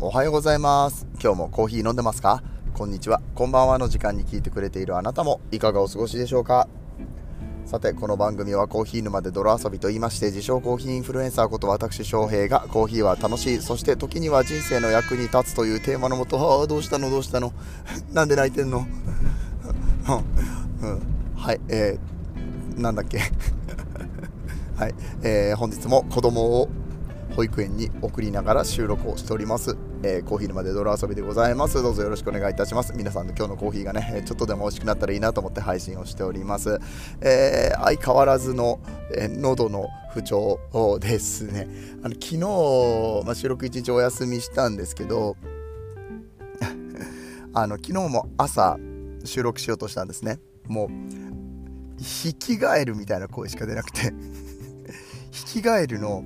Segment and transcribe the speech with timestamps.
[0.00, 1.08] おはようございます。
[1.20, 2.40] 今日もコーヒー飲んでますか？
[2.72, 3.20] こんにちは。
[3.34, 6.68] こんばんはの時間に聞いてくれているあなたもいかがお過ごしでしょうか？
[7.66, 17.10] さてこの番組はコーヒー沼で泥遊びと言いまして自称コーヒーインフルエンサーこと私翔平がコーヒーは楽しいそして時には人生の役に立つというテーマのもとああどうしたの？
[17.10, 17.52] どうしたの？
[18.14, 18.86] なんで泣いてんの、
[20.82, 23.18] うん、はいえー、なんだっけ？
[24.78, 26.68] はい、えー、本日も子供を
[27.34, 31.82] 保育園に送りながら収録をしております、えー、コーヒー沼で泥遊びでございます。
[31.82, 32.92] どうぞよろしくお願いいたします。
[32.94, 36.78] 皆さんの今日のコーヒーがねちょっとでも美味しくなったらいいなと思って配信をしております、
[37.20, 38.80] えー、相変わらずの、
[39.16, 40.60] えー、喉の不調
[41.00, 41.68] ですね。
[42.02, 45.36] あの昨日、まあ、収録1日お休みしたんですけど
[47.52, 48.78] あの昨日も朝
[49.24, 50.38] 収録しようとしたんですね。
[50.66, 50.88] もう
[52.02, 54.12] ヒキガエルみたいな声しか出なくて。
[55.30, 56.24] ヒキガエルの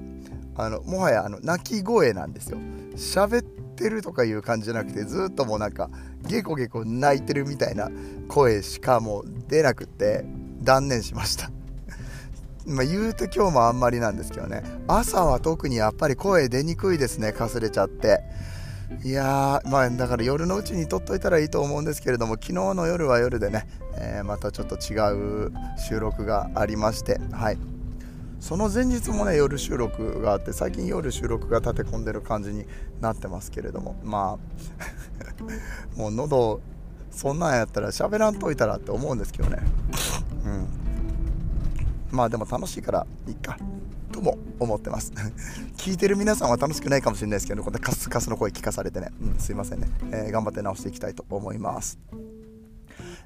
[0.54, 2.58] あのもはやあの鳴き声なんですよ。
[2.96, 5.90] 喋ってるとかいう感じじゃなくてずっともうなんか
[6.26, 7.90] ゲコゲコ泣いてるみたいな
[8.28, 10.24] 声しかもう出なくて
[10.60, 11.50] 断念しました。
[12.66, 14.62] まあ言うと今日もあんまりなんですけどね。
[14.86, 18.22] 朝は特にやっぱり声出にくいですねかすれちゃって。
[19.04, 27.71] いやーまあだから夜のうちに撮っといたらいいと思うんですけれども昨日の夜は夜でね、えー、またちょっと違う収録がありましてはい。
[28.42, 32.66] その前日もね夜収録があって最近夜収録が立て込んでる感じに
[33.00, 34.36] なってますけれどもま
[35.94, 36.60] あ もう喉
[37.12, 39.58] そんなんやったら喋らんといたらって思うんですけどね。
[40.44, 40.66] うん。
[42.10, 43.56] まあでも楽しいからいいか。
[44.10, 45.12] とも思ってます。
[45.76, 51.96] 聞いてる皆さんは楽しくないかもしれないですけどこんなカスカスの声聞かされてね、うん、すいませんね、えー、頑張って直していきたいと思います。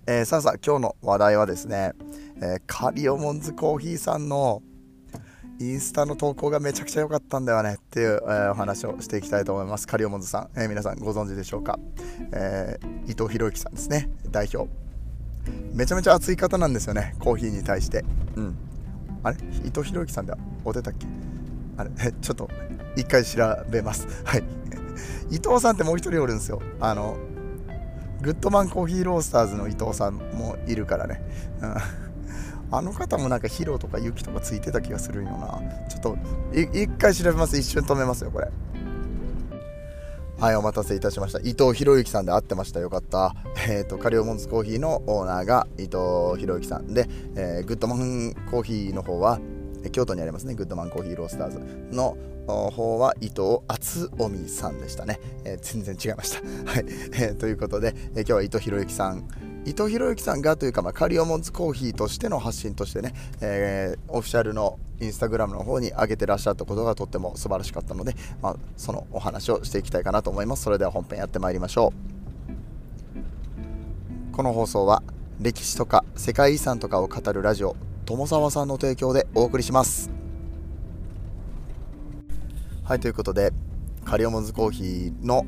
[0.06, 1.94] えー、さあさあ今日の話題はですね、
[2.36, 4.62] えー、カリオモンズコーヒーさんの
[5.58, 9.86] インスタの投稿がめちゃくちゃ良かったんだよねっていう、えー、お話をしていきたいと思います。
[9.86, 11.78] カリオモンズさん、えー、皆さんご存知でしょうか、
[12.32, 14.70] えー、伊藤博之さんですね、代表。
[15.72, 18.04] めちゃめちゃ熱い方なんですよね、コーヒーに対して。
[18.36, 18.56] うん。
[19.22, 19.38] あれ？
[19.64, 21.06] 伊藤博之さんではお出たっけ？
[21.78, 21.90] あれ？
[22.20, 22.50] ちょっと
[22.96, 24.06] 一回調べます。
[24.24, 24.44] はい。
[25.30, 26.60] 伊藤さんってもう一人おるんですよ。
[26.80, 27.16] あの、
[28.20, 31.22] グッドマンコーヒーロースターズの伊藤さんもいるからね。
[31.62, 31.66] う
[32.02, 32.05] ん
[32.70, 35.60] あの方もなんかヒロとかユキとかついてた気がするんよな。
[35.88, 36.18] ちょっと
[36.52, 37.56] 一回調べます。
[37.56, 38.50] 一瞬止めますよこれ。
[40.38, 41.38] はいお待たせいたしました。
[41.38, 42.80] 伊藤博之さんで会ってました。
[42.80, 43.34] よかった。
[43.68, 49.40] えっ、ー、とカリオモンズコーヒーのオーナーが伊藤博之さんで、えー、グッドマンコーヒーの方は
[49.92, 50.54] 京都にありますね。
[50.54, 51.60] グッドマンコーヒーロースターズ
[51.90, 52.16] の
[52.46, 56.70] 方は伊藤敦臣さんでしたね、えー、全然違いました。
[56.70, 59.26] はい、えー、ということで、え、今日は伊藤博之さん
[59.66, 70.62] 伊藤博之さんがというか、まあ、カリオモンズコーヒーとしての発信としてね、えー、オフィシャルのインスタグラムの方に上げてらっしゃったことがとっても素晴らしかったので、まあ、そのお話をしていきたいかなと思います。
[70.62, 71.92] それでは本編やってまいりましょ
[74.32, 74.32] う。
[74.36, 75.02] この放送は
[75.40, 80.10] 歴史とか世界遺産とかを語るラジオ友沢さんの提供でお送りします。
[82.84, 83.52] はいということで
[84.04, 85.44] カリオモンズコーヒーの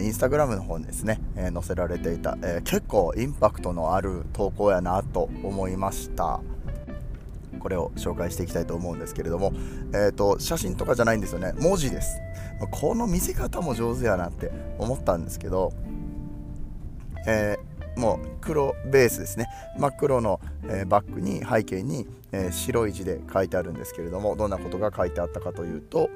[0.00, 6.40] インスタグラムの方にですね、えー、載せられていた、えー、結構インパクトのある投稿やなと思いました。
[7.58, 9.52] これを紹介していきたいと思うんですけれども、
[9.92, 11.52] えーと、写真とかじゃないんですよね。
[11.58, 12.20] 文字です。
[12.70, 15.72] この見せ方も上手やなって思ったんですけど、
[17.26, 19.46] えー、もう黒ベースですね。
[19.76, 26.10] 真っ黒の、え、バッグに背景に、え、白い字で書いてあるんですけれどもどんなことが書いてあったかというと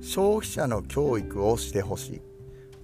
[0.00, 2.29] 消費者の教育をしてほしい。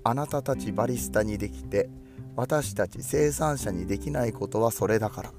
[0.08, 1.90] あなたたちバリスタにできて
[2.36, 5.32] 私たち生産者にできないことはそれだから。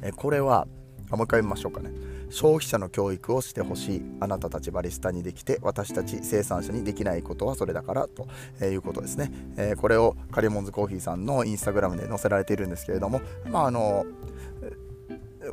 [0.00, 0.66] えこれは
[1.10, 1.90] もう一回見ましょうかね。
[2.30, 4.02] 消費者の教育をしてほしい。
[4.20, 8.28] あなたたちバリスタにできて私たち生産者にできないことはそれだからと
[8.62, 13.20] えいうことですね、え、これをカリモンズコーヒーさんのインスタグラムで載せられているんですけれども
[13.50, 14.06] まああの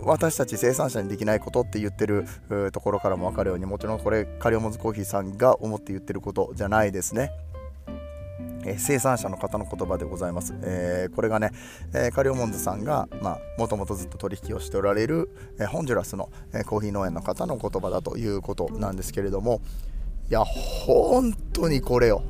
[0.05, 2.25] 私たち生産者にできないことって言ってる
[2.71, 7.31] ところからも分かるようにもちろんこれカリオモズコーヒーさんが思って言ってることじゃないですね。
[8.65, 10.53] え生産者の方の言葉でございます。
[10.61, 11.51] えー、これがね、
[11.93, 13.07] えー、カリオモンズさんが
[13.57, 15.29] もともとずっと取引をしておられる、
[15.59, 19.61] えー、ホンジュラスの、えコーヒー農園の方の言葉だということなんですけれども
[20.29, 22.23] いや本当にこれよ。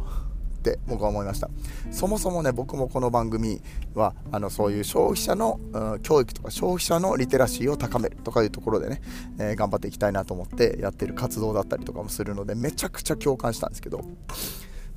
[0.63, 1.49] って僕は思いました。
[1.91, 3.61] そもそもね僕もこの番組
[3.93, 9.01] はあのそういう消費者の、うん、教育とか消費者のリテラシーを高めるとかいうところでね、
[9.37, 14.05] えー、頑張っていきたいなと思ってやってる活動だったりとかもするのでめちゃくちゃ共感したんですけど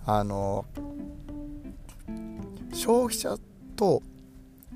[0.07, 0.65] あの
[2.73, 3.37] 消費者
[3.75, 4.03] と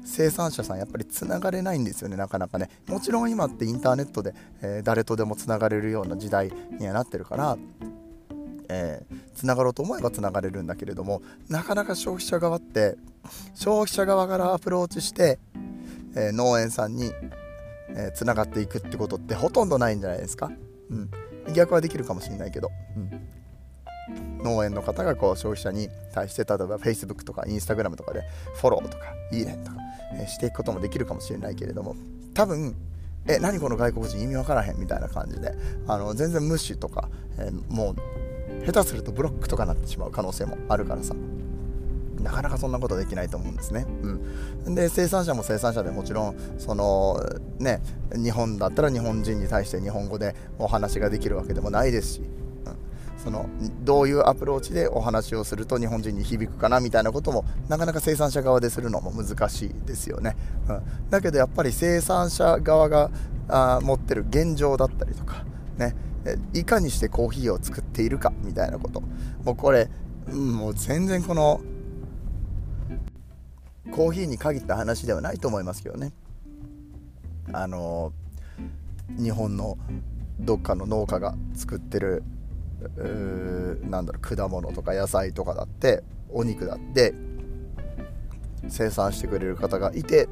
[0.05, 2.69] 生産者さんやっぱりつながれないんですよねなかなかね。
[2.89, 7.59] もちろん今ってインターネットで、えー、誰とでもつながれるような時代にはなってるから
[8.73, 12.97] えー、つながろうと思えばつながれるんだけれどもなかなか消費者側って
[13.55, 15.41] 消費者側からアプローチして、
[16.15, 17.13] えー、農園さんに
[17.95, 20.51] えー、がっていくってことってほとんどないんじゃないですか、
[20.91, 21.11] うん、
[21.55, 28.23] 逆はできるかもしれないけど、うん、農園の方がこう消費者に対して例えば Facebook とか Instagram とかで
[28.55, 29.77] フォローとかいいねとか、
[30.15, 31.97] えー、していくこともできるかもしれないけれども
[32.35, 32.77] 多分
[33.27, 34.23] え何この外国人？
[34.23, 35.53] 意味わからへんみたいな感じで
[35.87, 37.97] あの全然無視とか、えー、もう
[38.67, 41.15] 下手するとブロックとかなってしまう可能性もあるからさ
[42.23, 43.87] なかなかそんなことできないと思うんですね。
[44.67, 47.19] うん、で生産者も生産者でもちろんその
[47.59, 47.81] ね
[48.13, 52.77] 日本だったら日本人に対して日本語でお話ができるわけでもないですし、うん、
[53.17, 53.49] その
[53.83, 60.37] どういうアプローチでお話をすると日本人に響くかなみたいなこともなかなか生産者側でするのも難しいですよね。
[60.69, 63.11] うん、だけどやっぱり生産者側が
[63.49, 65.45] あ持ってる現状だったりとか
[65.79, 65.95] ね
[66.53, 69.01] いかにしてコーヒーを作っているかみたいなこと。
[69.45, 69.89] もうこれ
[70.33, 71.61] もう全然この
[73.91, 76.13] コーヒーに限った話ではないと思いますけどね。
[77.53, 78.13] あの
[79.19, 79.77] 日本の
[80.39, 82.23] どっかの農家が作ってる
[83.91, 87.15] なんだろう果物とか野菜とかだってお肉だって
[88.69, 90.29] 生産してくれる方がいて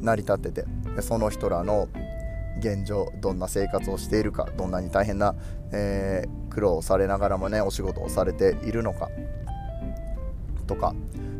[0.00, 0.64] 成り立ってて
[1.00, 1.88] その人らの
[2.58, 5.34] 現状どんな生活をしているかどんなに大変な、
[5.72, 9.10] えー、苦労をされながらもねお仕事をされているのか
[10.66, 10.94] とか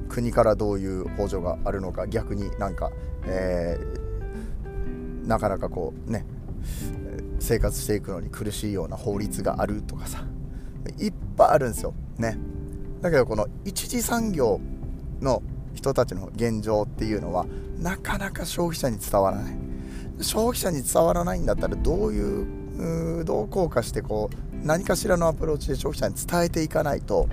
[0.09, 2.91] 国からどういう補助があるのか逆になんか、
[3.27, 6.25] えー、なかなかこうね
[7.39, 10.25] 生活していくのに苦しいような法律があるとかさ
[10.99, 11.95] いっぱいあるんですよ。
[12.19, 12.39] ね。
[13.03, 14.61] だけどこの一次産業
[15.21, 15.43] の
[15.75, 17.47] 人たちの現状っていうのは
[17.79, 19.66] なかなか消費者に伝わらない。
[20.21, 27.29] 消費者に伝わらないんだったらどういうどう効果してこう何かしらのアプローチで消費者に伝えていかないと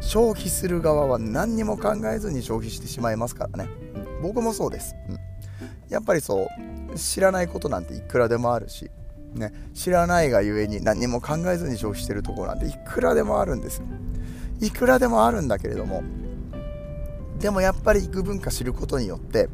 [0.00, 3.70] 消費する側は何にも考えずに消費してしまいますからね、
[4.22, 5.18] 僕もそうです、うん、
[5.88, 6.48] やっぱりそ
[6.92, 8.90] う知らないことなんていくらでもあるし、
[9.34, 13.82] ね、知らないがゆえに何にも考えずに消費してるところなんていくらでもあるんです
[14.60, 16.02] いくらでもあるんだけれども
[17.38, 19.48] でもやっぱり幾分か知ることによって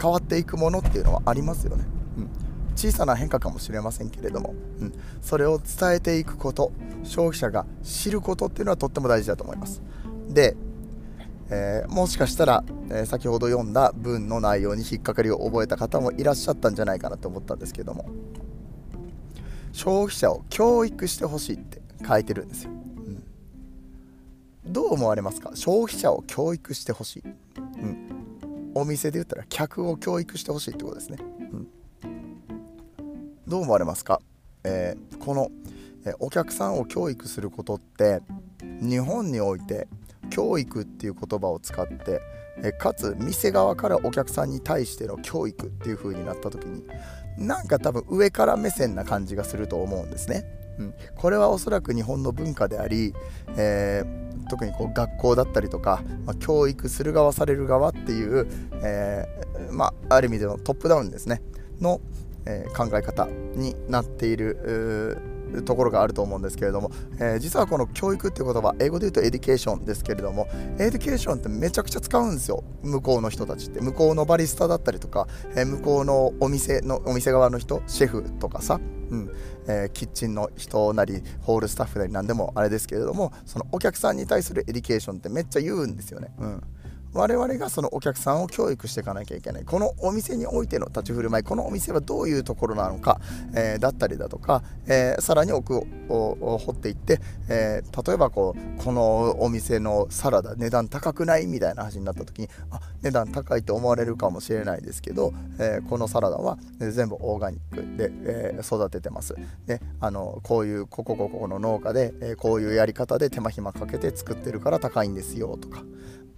[0.00, 1.84] 変わっていくものっていうのはありますよね、
[2.16, 2.28] うん、
[2.76, 6.72] 小さな変化かもしれませんけれども、うん、それを伝えていくこと。
[7.02, 9.80] 消費者が知ることっていうのはとっても大事だと思います。
[10.28, 10.54] で、
[11.48, 18.04] えー、もしかしたら、えー、先ほど読んだ文の内容に引っかかりを覚えた方もいらっしゃったんじゃないかなと思ったんですけども。
[19.72, 25.52] 消費者を教育してほしいって書いてるんですよ、うん、どう思われますか？
[25.54, 28.19] 消費者を教育してほしい、うん、
[28.74, 31.18] お店で言ったら客を教育してほしいってことですね。
[31.52, 31.68] うん。
[33.46, 34.20] どう思われますか、
[34.64, 35.50] えー、この、
[36.06, 38.22] えお客さんを教育することって
[38.62, 39.86] 日本において
[40.30, 42.22] 教育っていう言葉を使って
[42.62, 46.84] えかつ店側からお客さんに対しての教育っていう風になった時に
[47.38, 50.44] なんか多分上から目線な感じがすると思うんですね。
[50.80, 53.12] うん、これはおそらく日本の文化であり、
[53.56, 58.48] えー、特にこう学校だったりとか、まあ、教育する側される側っていう、
[58.82, 61.42] えー、まあ、ある意味でのトップダウンですね。
[61.80, 62.00] の、
[62.46, 65.18] えー、考え方になっている
[65.64, 72.64] ところがあると思うんですけれども、えー、実はこの教育っていう言葉英語で言うと education ですけれども education ってめちゃくちゃ使うんですよ。
[72.82, 73.80] 向こうの人たちって。
[73.80, 79.30] 向こうのバリスタだったりとか、えー、向こうのお店のお店側の人シェフとかさ、うん
[79.66, 86.32] えー、キッチンの人なりホールスタッフなり何でもあれですけれどもそのお客さんに対する education ってめっちゃ言うんですよね。
[86.38, 86.62] うん
[87.12, 89.64] 我々がそのお客さんを教育していかなきゃいけない。
[89.64, 93.20] このお店においての立ち振る舞いこのお店はどういうところなのか、
[93.54, 95.76] えー、だったりだとか、えー、さらに奥
[96.08, 109.34] を掘っていって、えー、例えばこうこのお店のサラダ値段高くないみたいな話になった時にあ値段高いと思われるかもしれないですけど、えこのサラダは全部オーガニックで、え育ててます。
[109.66, 115.82] であのこういうここここの農家で、えこういうやり方で手間暇かけて作ってるから高いんですよとか。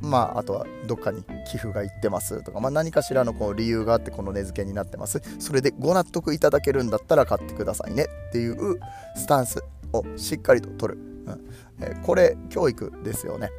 [0.02, 5.22] まあ、あとはどっかに寄付が行ってますとか、まあ、何かしらのこう理由があってこの値付けになってます。
[5.38, 8.80] それでご納得いただけるんだったら買ってくださいねっていう
[9.14, 11.44] スタンスをしっかりと取る、うん。
[11.80, 13.50] えこれ教育ですよね、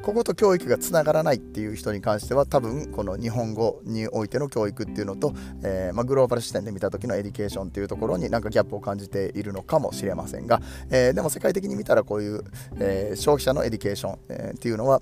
[0.00, 5.32] ここと教育がつながらないっていう人に関しては多分この日本語においての教育っていうのと、
[5.62, 12.44] えー、まあ、グローバル視点で見た時の education っていうところになんかギャップを感じているのかもしれませんが、えー、でも世界的に見たらこういう、
[12.78, 15.00] えー、消費者の education、えっていうのは、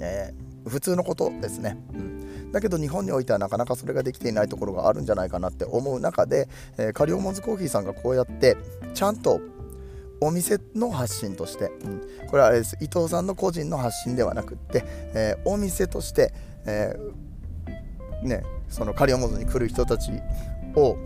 [0.00, 0.34] え
[0.66, 1.78] 普通のことですね。
[1.94, 2.16] うん
[2.52, 8.56] だけど日本においてはなかなかそれができていないところがあるんじゃないかなって思う中で、えー、カリオモンズコーヒーさんがこうやって
[8.94, 9.40] ちゃんと
[10.20, 12.76] お店の発信として、うん、これはあれです。
[12.80, 16.32] 伊藤さんの個人の発信ではなくって、えー、お店として、
[16.64, 20.10] えー、ね、そのカリオモズに来る人たち
[20.74, 20.96] を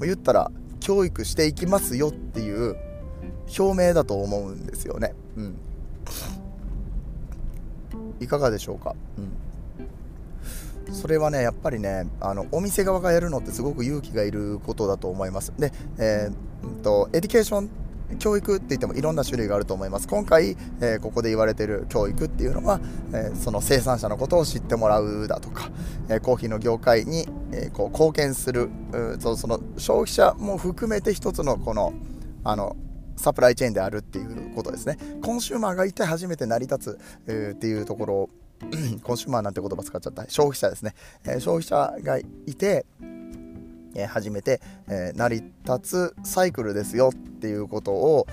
[0.00, 2.76] 言ったら教育していきますよっていう
[3.58, 5.14] 表明だと思うんですよね。
[5.36, 5.56] うん、
[8.20, 8.94] いかがでしょうか、
[10.88, 15.52] うん、それはねやっぱりねあのお店側がやるのってすごく勇気がいることだと思います。
[15.58, 17.70] で、えー、と education
[18.18, 20.08] 教育って言ってもいろんな種類があると思います。
[20.08, 22.80] 今回、えー、ここで言われてる教育っていうのは、
[23.12, 25.70] えー、その生産者のことを知ってもらうだとか、
[26.08, 28.70] えー、コーヒーの業界に、えこう貢献する
[29.18, 31.92] その消費者も含めて一つのこの
[32.44, 32.76] あの
[33.16, 34.96] サプライチェーンであるっていうことですね。
[35.22, 38.30] コンシューマーがいて初めて成り立つ、えっていうところを
[39.02, 40.24] コンシューマーなんて言葉使っちゃった。
[40.28, 42.24] 消費者ですね、え消費者がい
[42.54, 42.86] て
[43.94, 48.26] え初めて、え成り立つサイクルですよっていうことを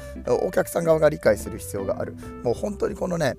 [0.44, 2.16] お客さん側が理解する必要がある。
[2.44, 3.36] もう本当にこのね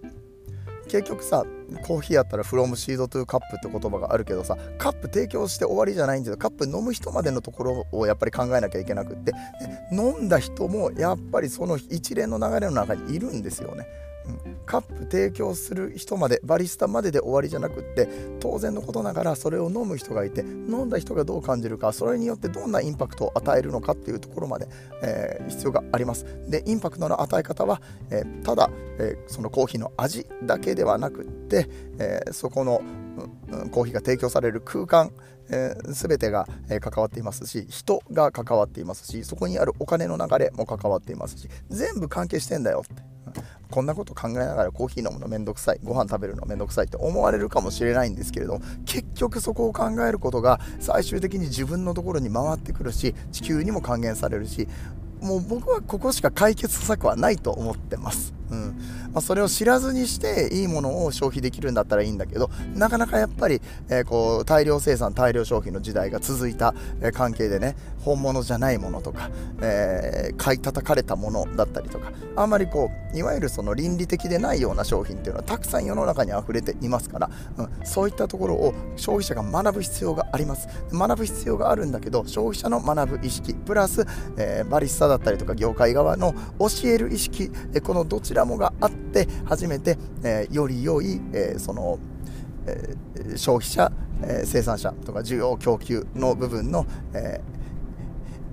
[0.88, 1.44] 結局さ
[1.86, 9.32] コーヒーやったら from seed to cup って言葉があるけどさカップ提供して終わりじゃないんだけどカップ飲む人までのところをやっぱり考えなきゃいけなくって。
[9.92, 13.86] 飲んだ人もやっぱりその一連の流れの中にいるんですよね。
[14.68, 18.06] カップ提供する人までバリスタまでで終わりじゃなくって
[18.38, 24.68] 当然のことながらそれを飲む人がいて飲んだ人がどう感じるかそれによってどんなインパクトを与えるのかっていうところまで、
[25.02, 26.26] えー、必要があります。
[26.50, 32.82] でインパクトの与え方は、えー、ただ、えー、そのコーヒーの味だけではなくって、えそこの、
[33.50, 35.12] うん、コーヒーが提供される空間
[35.50, 43.17] えー、全てが、えー、関わっていますし人が関わっていますしそこにあるお金の流れも関わっていますし全部関係してんだよって。
[43.70, 54.68] こんなこと考えながらコーヒー飲むのめんどくさいご飯食べるのめんどくさいって思われるかもしれないんですけれども結局そこを考えることが最終的に自分のところに回ってくるし地球にも還元されるし
[55.20, 58.37] もう僕はここしか解決策はないと思ってます。
[58.50, 58.78] うん。
[59.12, 80.68] まあ、それを知らずにしていいものを消費できるんだったらいいんだけどなかなかやっぱり、えー、こう大量生産大量消費の時代が続いた、えー、関係でね本物じゃないものとか、えー、買い叩かれたものだったりとかあんまりこういわゆるその倫理的でないような商品っていうのはたくさん世の中に溢れていますから、うん、そういったところを消費者が学ぶ必要があります。
[80.92, 91.98] 学ぶ必要があるんだけど消費者の学ぶ意識プラス、えバリスタだったりとか業界側の教える意識えこのどちららもがあって初めて、えー、より良い、えー、その、
[92.66, 93.92] えー、消費者、
[94.22, 97.40] え生産者とか需要供給の部分の、え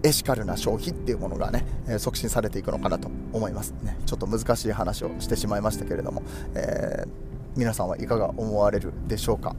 [0.04, 3.98] エシカルな消費っていうものがね、え促進されていくのかなと思いますね。
[4.06, 6.22] ちょっと難しい話をしてしまいましたけれども、
[6.54, 7.06] え
[7.56, 9.56] 皆さんはいかが思われるでしょうか？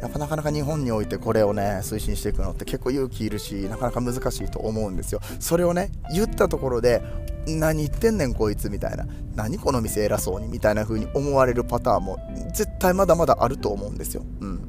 [0.00, 5.20] やっぱなかなか日本においてこれをね推進していくのって結構勇気いるしなかなか難しいと思うんですよ。
[5.40, 7.02] それをね言ったところで
[7.46, 9.06] 何言ってんねんこいつみたいな。
[9.34, 12.18] 何この店偉そうにみたいな風に思われるパターンも
[12.52, 14.24] 絶対まだまだあると思うんですよ。
[14.40, 14.60] うん。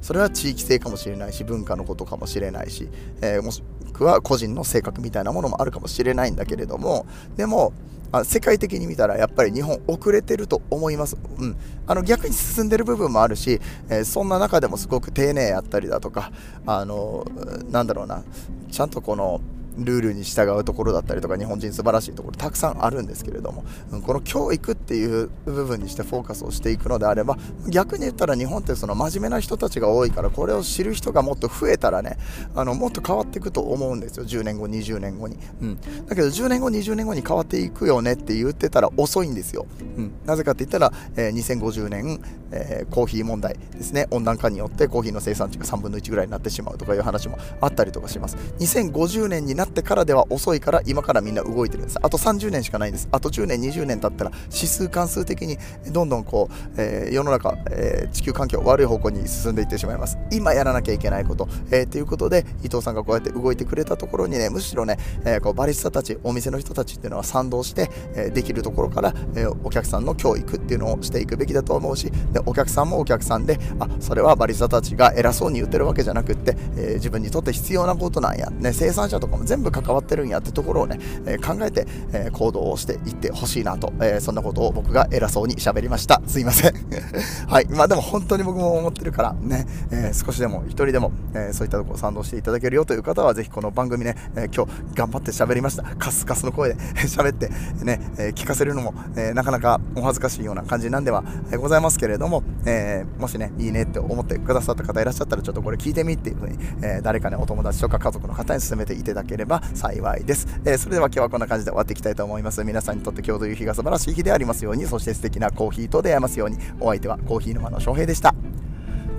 [0.00, 2.88] それは地域性かもしれないし文化のことかもしれないし、
[3.20, 7.06] えー、もしくは個人の性格みたいなものもあるかもしれないんだけれども
[7.36, 7.72] でも
[8.12, 16.30] あ世界的に見たらやっぱり日本遅れてると思います、うん、あの逆に進んでる部分もあるし、えー、そんな中でもすごく丁寧やったりだとか
[16.66, 17.26] あの
[17.70, 18.22] なんだろうな。
[18.70, 19.40] ちゃんとこの
[19.78, 27.36] ルールに従うところだったりとか日本人素晴らしいところたくさんあるんですけれども、うん、この教育っていう部分にしてフォーカスをしていくのであれば
[27.68, 32.16] 逆に言ったら日本ってその真面目な人たちが多いからこれを知る人がもっと増えたらね
[32.54, 34.24] あのもっと変わっていくと思うんですよ。
[34.24, 39.66] 10年後20年後に、うん、だけど10年後20年後に変わっていくよねって言ってたら遅いんですよ、
[39.96, 42.20] うん、なぜかって言ったら、えー、2050年、
[42.52, 44.06] えー、コーヒー問題ですね。
[44.10, 48.36] 温暖化によってコーヒーの生産地が3分の1ぐらいになってしまうとかいう話もあったりとかします。
[48.58, 51.98] 2050年になってからでは遅いから今からみんな動いてるんです。
[52.02, 53.08] あと30年しかないんです。
[53.12, 55.58] あと10年20年経ったら指数関数的に
[55.92, 60.18] どんどんこう、えー、世の中、えー、地球環境悪い方向に進んでいってしまいます。
[60.32, 86.20] 今やらなきゃいけないこと、えー、ということで伊藤さんがこうやって動いてくれたところにねむしろね、え、こうバリスタたちお店の人たちっていうのは賛同して、え、できるところから、え、お客さんの教育っていうのをしていくべきだと思うしでお客さんもお客さんであそれはバリスタたちが偉そうに言ってるわけじゃなくって、えー、自分にとって必要なことなんや、ね、生産者とかも全部関わってるんやってところをね、え考えて、え行動をしていってほしいなと、えそんなことを僕が偉そうに喋りました。
[86.26, 86.74] すいません。
[87.48, 87.66] はい。
[87.68, 95.84] まあでも本当に僕も思ってるからね、え少しでも一人でも、えそういったところ賛同していただけるよという方はぜひこの番組ね、え今日頑張って喋りました。
[95.98, 96.76] カスカスの声で
[97.06, 97.50] 喋って
[97.82, 101.24] ね、え聞かせるのも、えなかなかお恥ずかしいような感じなんでは
[101.58, 102.25] ございますけれども、
[102.66, 110.46] えもしね、いいねって思ってくださった方いらっしゃったらちょっとこれ聞いてみっていうふうに、え誰かね、お友達とか家族の方に勧めていただければ幸いです。
[110.64, 112.62] えー、それでは今日はこんな感じで終わっていきたいと思います。
[112.64, 118.34] 皆さんにとって今日という日が素晴らしい日でありますように、そして素敵なコーヒーと出会えますように、お相手はコーヒー沼の翔平でした。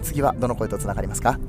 [0.04, 1.40] 次はどの声とつながりますか？